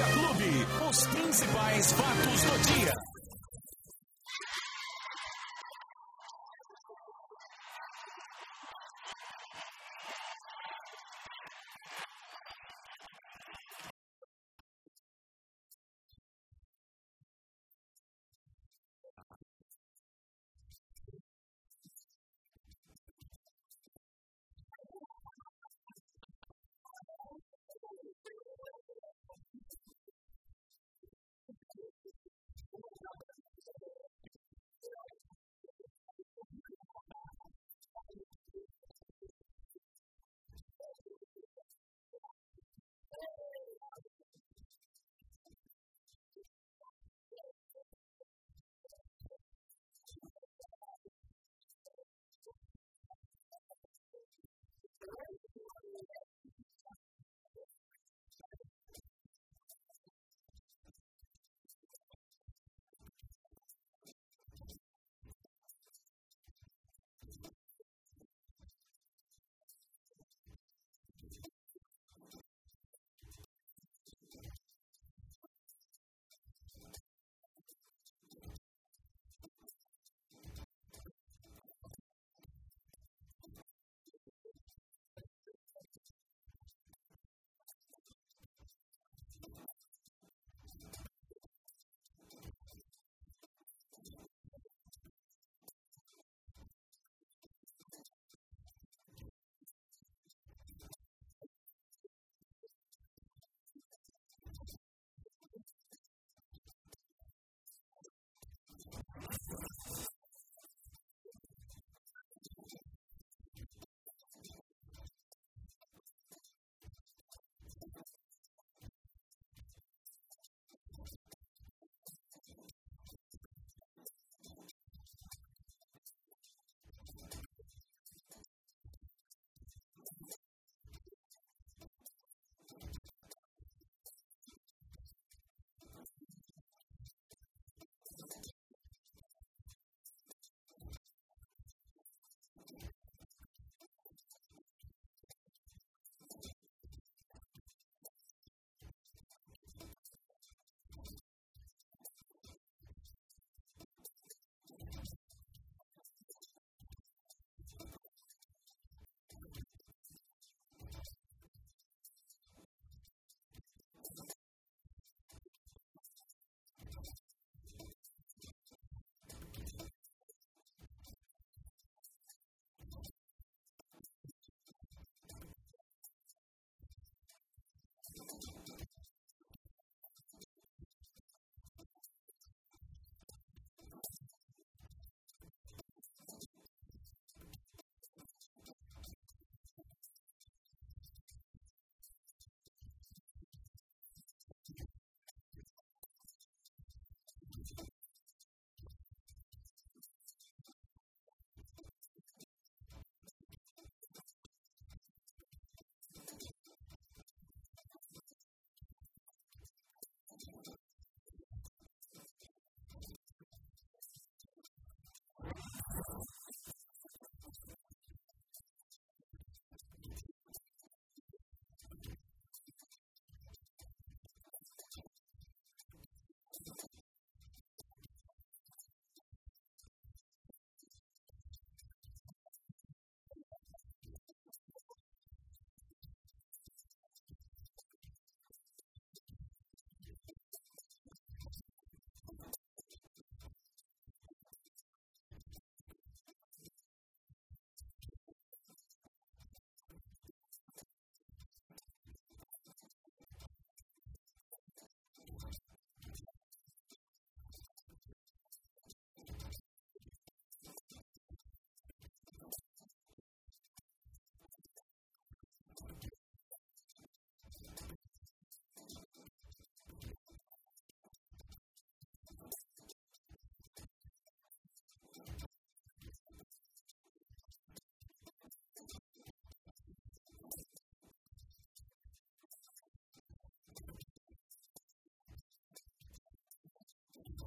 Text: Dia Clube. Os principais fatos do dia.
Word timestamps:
Dia 0.00 0.08
Clube. 0.14 0.66
Os 0.88 1.06
principais 1.08 1.92
fatos 1.92 2.42
do 2.42 2.74
dia. 2.74 3.19